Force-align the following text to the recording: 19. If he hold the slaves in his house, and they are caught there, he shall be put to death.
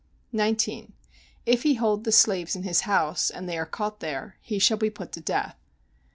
19. 0.31 0.93
If 1.45 1.61
he 1.61 1.75
hold 1.75 2.05
the 2.05 2.11
slaves 2.11 2.55
in 2.55 2.63
his 2.63 2.81
house, 2.89 3.29
and 3.29 3.47
they 3.47 3.55
are 3.55 3.67
caught 3.67 3.99
there, 3.99 4.35
he 4.41 4.57
shall 4.57 4.77
be 4.77 4.89
put 4.89 5.11
to 5.11 5.21
death. 5.21 5.55